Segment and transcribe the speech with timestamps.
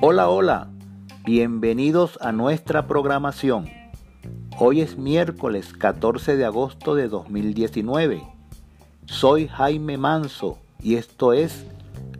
[0.00, 0.68] Hola, hola,
[1.24, 3.68] bienvenidos a nuestra programación.
[4.58, 8.22] Hoy es miércoles 14 de agosto de 2019.
[9.06, 11.66] Soy Jaime Manso y esto es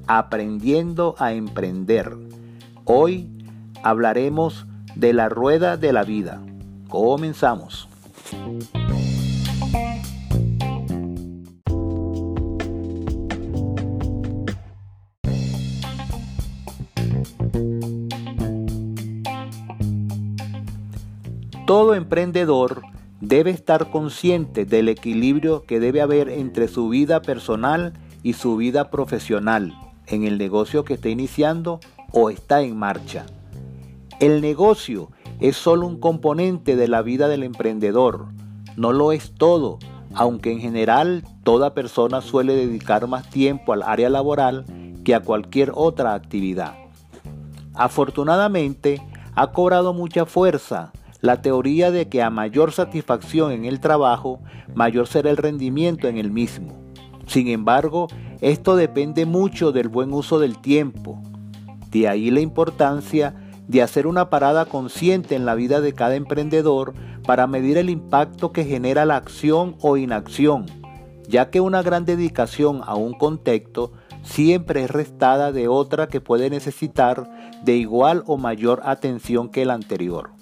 [0.06, 2.16] Aprendiendo a Emprender.
[2.84, 3.28] Hoy
[3.82, 4.66] hablaremos
[4.96, 6.42] de la rueda de la vida.
[6.88, 7.88] Comenzamos.
[21.72, 22.82] Todo emprendedor
[23.22, 28.90] debe estar consciente del equilibrio que debe haber entre su vida personal y su vida
[28.90, 29.72] profesional
[30.06, 31.80] en el negocio que está iniciando
[32.12, 33.24] o está en marcha.
[34.20, 38.26] El negocio es solo un componente de la vida del emprendedor,
[38.76, 39.78] no lo es todo,
[40.12, 44.66] aunque en general toda persona suele dedicar más tiempo al área laboral
[45.06, 46.74] que a cualquier otra actividad.
[47.72, 49.00] Afortunadamente,
[49.34, 50.92] ha cobrado mucha fuerza
[51.22, 54.40] la teoría de que a mayor satisfacción en el trabajo,
[54.74, 56.82] mayor será el rendimiento en el mismo.
[57.28, 58.08] Sin embargo,
[58.40, 61.22] esto depende mucho del buen uso del tiempo.
[61.90, 63.36] De ahí la importancia
[63.68, 66.92] de hacer una parada consciente en la vida de cada emprendedor
[67.24, 70.66] para medir el impacto que genera la acción o inacción,
[71.28, 73.92] ya que una gran dedicación a un contexto
[74.24, 77.30] siempre es restada de otra que puede necesitar
[77.62, 80.41] de igual o mayor atención que la anterior.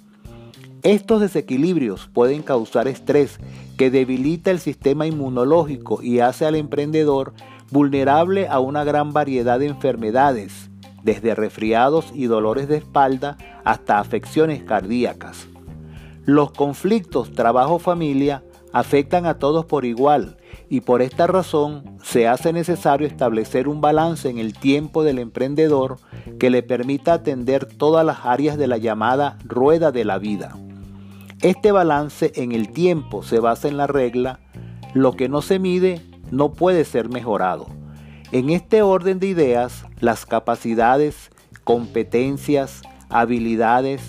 [0.83, 3.39] Estos desequilibrios pueden causar estrés
[3.77, 7.35] que debilita el sistema inmunológico y hace al emprendedor
[7.71, 10.71] vulnerable a una gran variedad de enfermedades,
[11.03, 15.49] desde resfriados y dolores de espalda hasta afecciones cardíacas.
[16.25, 20.39] Los conflictos trabajo-familia afectan a todos por igual
[20.71, 25.99] y por esta razón se hace necesario establecer un balance en el tiempo del emprendedor
[26.39, 30.57] que le permita atender todas las áreas de la llamada rueda de la vida.
[31.43, 34.41] Este balance en el tiempo se basa en la regla,
[34.93, 37.67] lo que no se mide no puede ser mejorado.
[38.31, 41.31] En este orden de ideas, las capacidades,
[41.65, 44.03] competencias, habilidades,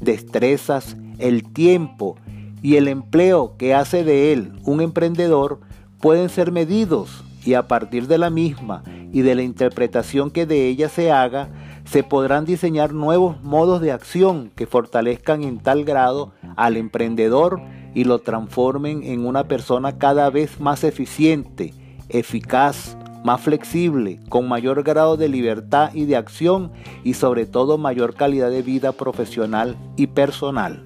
[0.00, 2.18] destrezas, el tiempo
[2.62, 5.58] y el empleo que hace de él un emprendedor
[6.00, 10.68] pueden ser medidos y a partir de la misma y de la interpretación que de
[10.68, 11.48] ella se haga,
[11.84, 17.60] se podrán diseñar nuevos modos de acción que fortalezcan en tal grado al emprendedor
[17.94, 21.72] y lo transformen en una persona cada vez más eficiente,
[22.08, 26.72] eficaz, más flexible, con mayor grado de libertad y de acción
[27.04, 30.84] y sobre todo mayor calidad de vida profesional y personal.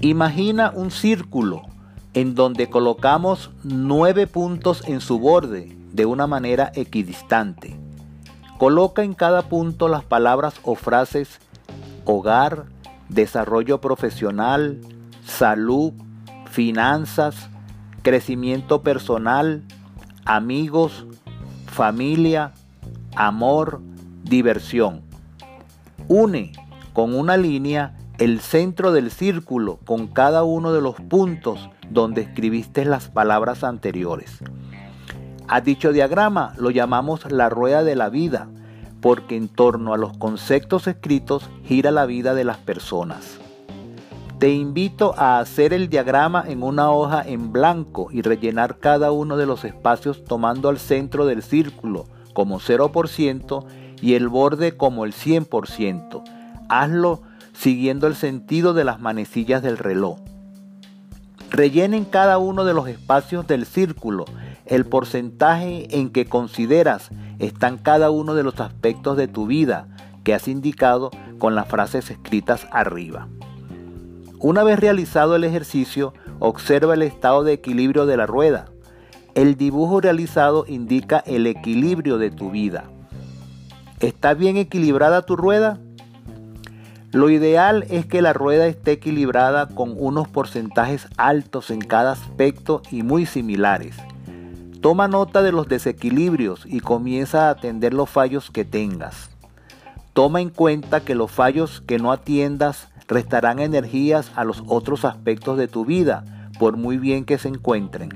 [0.00, 1.71] Imagina un círculo
[2.14, 7.76] en donde colocamos nueve puntos en su borde de una manera equidistante.
[8.58, 11.40] Coloca en cada punto las palabras o frases
[12.04, 12.64] hogar,
[13.08, 14.80] desarrollo profesional,
[15.24, 15.92] salud,
[16.50, 17.48] finanzas,
[18.02, 19.62] crecimiento personal,
[20.24, 21.06] amigos,
[21.66, 22.52] familia,
[23.14, 23.80] amor,
[24.22, 25.02] diversión.
[26.08, 26.52] Une
[26.92, 32.84] con una línea el centro del círculo con cada uno de los puntos donde escribiste
[32.84, 34.38] las palabras anteriores.
[35.48, 38.48] A dicho diagrama lo llamamos la rueda de la vida,
[39.00, 43.38] porque en torno a los conceptos escritos gira la vida de las personas.
[44.38, 49.36] Te invito a hacer el diagrama en una hoja en blanco y rellenar cada uno
[49.36, 53.64] de los espacios tomando al centro del círculo como 0%
[54.00, 56.22] y el borde como el 100%.
[56.68, 57.22] Hazlo
[57.52, 60.18] siguiendo el sentido de las manecillas del reloj.
[61.50, 64.24] Rellenen cada uno de los espacios del círculo
[64.66, 69.88] el porcentaje en que consideras están cada uno de los aspectos de tu vida
[70.24, 73.28] que has indicado con las frases escritas arriba.
[74.38, 78.66] Una vez realizado el ejercicio, observa el estado de equilibrio de la rueda.
[79.34, 82.84] El dibujo realizado indica el equilibrio de tu vida.
[84.00, 85.80] ¿Está bien equilibrada tu rueda?
[87.12, 92.80] Lo ideal es que la rueda esté equilibrada con unos porcentajes altos en cada aspecto
[92.90, 93.96] y muy similares.
[94.80, 99.30] Toma nota de los desequilibrios y comienza a atender los fallos que tengas.
[100.14, 105.58] Toma en cuenta que los fallos que no atiendas restarán energías a los otros aspectos
[105.58, 106.24] de tu vida,
[106.58, 108.08] por muy bien que se encuentren.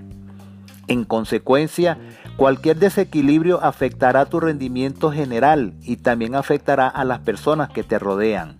[0.88, 1.98] En consecuencia,
[2.37, 8.58] Cualquier desequilibrio afectará tu rendimiento general y también afectará a las personas que te rodean.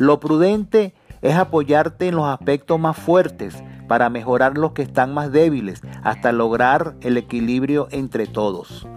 [0.00, 5.30] Lo prudente es apoyarte en los aspectos más fuertes para mejorar los que están más
[5.30, 8.88] débiles hasta lograr el equilibrio entre todos.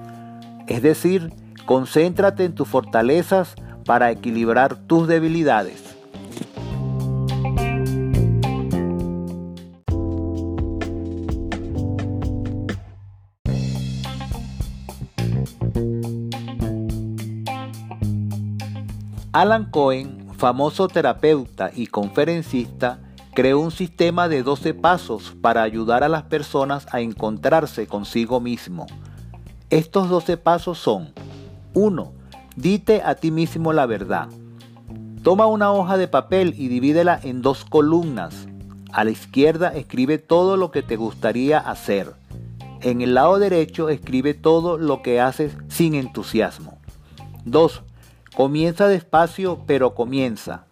[0.66, 1.34] Es decir,
[1.66, 3.56] concéntrate en tus fortalezas
[3.86, 5.84] para equilibrar tus debilidades.
[19.34, 23.00] Alan Cohen, famoso terapeuta y conferencista,
[23.34, 28.86] creó un sistema de 12 pasos para ayudar a las personas a encontrarse consigo mismo.
[29.70, 31.14] Estos 12 pasos son
[31.76, 32.12] 1.
[32.58, 34.28] Dite a ti mismo la verdad.
[35.24, 38.50] Toma una hoja de papel y divídela en dos columnas.
[38.92, 42.16] A la izquierda escribe todo lo que te gustaría hacer.
[42.82, 46.80] En el lado derecho escribe todo lo que haces sin entusiasmo.
[47.46, 47.82] 2.
[48.36, 50.66] Comienza despacio, pero comienza.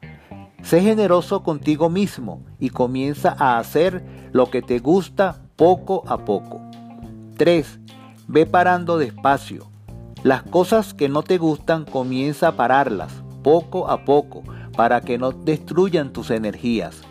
[0.64, 6.60] Sé generoso contigo mismo y comienza a hacer lo que te gusta poco a poco.
[7.38, 7.80] 3.
[8.28, 9.68] Ve parando despacio.
[10.24, 14.44] Las cosas que no te gustan comienza a pararlas poco a poco
[14.76, 17.02] para que no destruyan tus energías.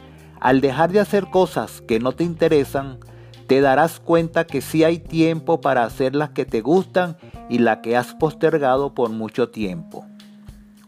[0.41, 2.99] Al dejar de hacer cosas que no te interesan,
[3.46, 7.17] te darás cuenta que sí hay tiempo para hacer las que te gustan
[7.49, 10.09] y las que has postergado por mucho tiempo.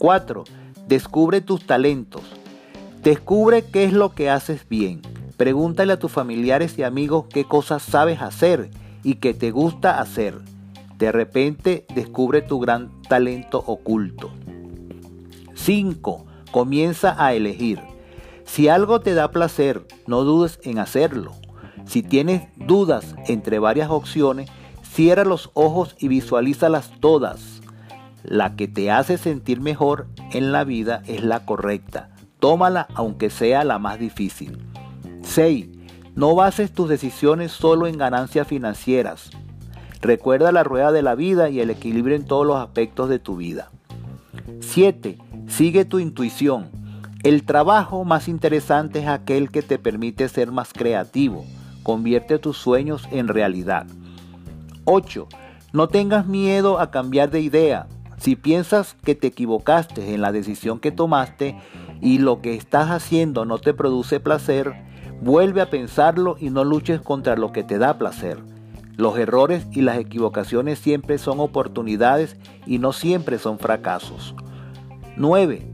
[0.03, 0.43] 4.
[0.89, 2.23] Descubre tus talentos.
[3.05, 5.01] Descubre qué es lo que haces bien.
[5.37, 8.69] Pregúntale a tus familiares y amigos qué cosas sabes hacer
[9.05, 10.41] y qué te gusta hacer.
[10.99, 14.33] De repente descubre tu gran talento oculto.
[15.55, 16.27] 5.
[16.51, 17.79] Comienza a elegir.
[18.45, 21.31] Si algo te da placer, no dudes en hacerlo.
[21.87, 24.51] Si tienes dudas entre varias opciones,
[24.83, 27.52] cierra los ojos y visualízalas todas.
[28.25, 32.11] La que te hace sentir mejor en la vida es la correcta.
[32.39, 34.59] Tómala aunque sea la más difícil.
[35.23, 35.69] 6.
[36.15, 39.31] No bases tus decisiones solo en ganancias financieras.
[40.01, 43.37] Recuerda la rueda de la vida y el equilibrio en todos los aspectos de tu
[43.37, 43.71] vida.
[44.61, 45.19] 7.
[45.47, 46.71] Sigue tu intuición.
[47.23, 51.45] El trabajo más interesante es aquel que te permite ser más creativo.
[51.83, 53.87] Convierte tus sueños en realidad.
[54.85, 55.29] 8.
[55.73, 57.87] No tengas miedo a cambiar de idea.
[58.23, 61.57] Si piensas que te equivocaste en la decisión que tomaste
[62.01, 64.75] y lo que estás haciendo no te produce placer,
[65.21, 68.39] vuelve a pensarlo y no luches contra lo que te da placer.
[68.97, 74.37] Los errores y las equivocaciones siempre son oportunidades y no siempre son fracasos.
[75.17, 75.69] 9.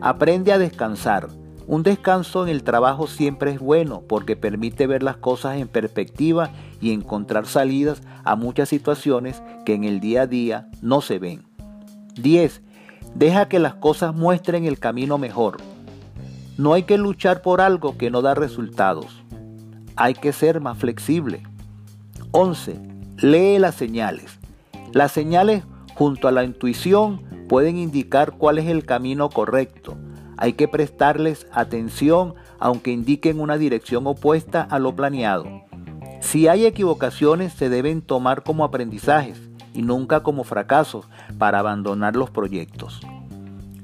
[0.00, 1.28] Aprende a descansar.
[1.66, 6.52] Un descanso en el trabajo siempre es bueno porque permite ver las cosas en perspectiva
[6.80, 11.51] y encontrar salidas a muchas situaciones que en el día a día no se ven.
[12.14, 12.62] 10.
[13.14, 15.58] Deja que las cosas muestren el camino mejor.
[16.58, 19.22] No hay que luchar por algo que no da resultados.
[19.96, 21.42] Hay que ser más flexible.
[22.32, 22.80] 11.
[23.18, 24.38] Lee las señales.
[24.92, 25.64] Las señales
[25.94, 29.96] junto a la intuición pueden indicar cuál es el camino correcto.
[30.36, 35.46] Hay que prestarles atención aunque indiquen una dirección opuesta a lo planeado.
[36.20, 41.06] Si hay equivocaciones se deben tomar como aprendizajes y nunca como fracasos
[41.38, 43.00] para abandonar los proyectos.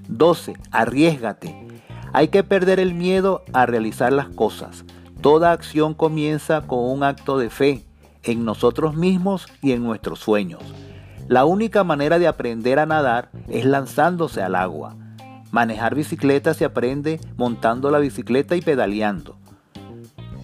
[0.09, 0.55] 12.
[0.71, 1.67] Arriesgate.
[2.13, 4.85] Hay que perder el miedo a realizar las cosas.
[5.21, 7.85] Toda acción comienza con un acto de fe
[8.23, 10.63] en nosotros mismos y en nuestros sueños.
[11.29, 14.97] La única manera de aprender a nadar es lanzándose al agua.
[15.51, 19.37] Manejar bicicleta se aprende montando la bicicleta y pedaleando.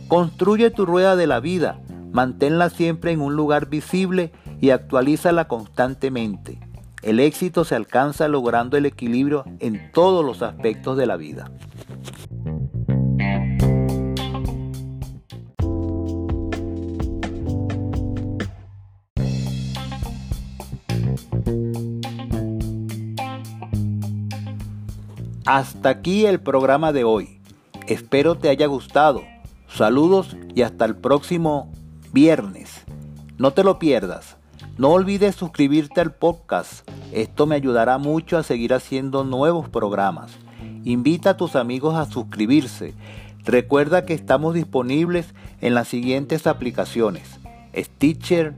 [0.09, 1.81] Construye tu rueda de la vida,
[2.13, 6.59] manténla siempre en un lugar visible y actualízala constantemente.
[7.03, 11.51] El éxito se alcanza logrando el equilibrio en todos los aspectos de la vida.
[25.47, 27.41] Hasta aquí el programa de hoy.
[27.87, 29.23] Espero te haya gustado.
[29.69, 31.71] Saludos y hasta el próximo
[32.13, 32.83] viernes.
[33.37, 34.39] No te lo pierdas.
[34.77, 36.89] No olvides suscribirte al podcast.
[37.13, 40.33] Esto me ayudará mucho a seguir haciendo nuevos programas.
[40.83, 42.93] Invita a tus amigos a suscribirse.
[43.45, 47.39] Recuerda que estamos disponibles en las siguientes aplicaciones.
[47.73, 48.57] Stitcher,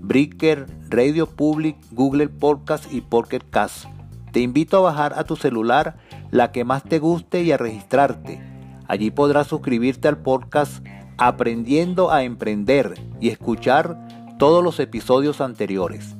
[0.00, 3.84] Breaker, Radio Public, Google Podcast y Pocket Cast.
[4.32, 5.98] Te invito a bajar a tu celular
[6.30, 8.40] la que más te guste y a registrarte.
[8.86, 10.82] Allí podrás suscribirte al podcast
[11.18, 14.07] Aprendiendo a Emprender y escuchar
[14.38, 16.16] todos los episodios anteriores.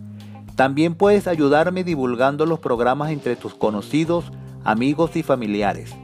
[0.57, 4.25] También puedes ayudarme divulgando los programas entre tus conocidos,
[4.65, 5.95] amigos y familiares.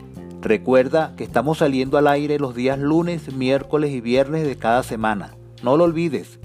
[0.40, 5.34] Recuerda que estamos saliendo al aire los días lunes, miércoles y viernes de cada semana.
[5.62, 6.38] No lo olvides.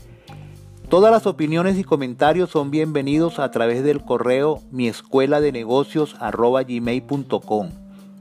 [0.89, 5.39] Todas las opiniones y comentarios son bienvenidos a través del correo mi escuela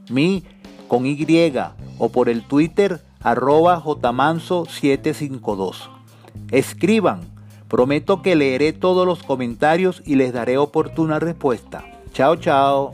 [0.09, 0.43] mi
[0.87, 1.51] con Y
[1.97, 5.89] o por el Twitter arroba jmanso752.
[6.51, 7.38] Escriban,
[7.69, 11.85] prometo que leeré todos los comentarios y les daré oportuna respuesta.
[12.11, 12.93] Chao, chao.